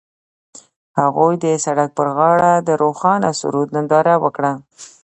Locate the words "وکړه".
4.23-4.53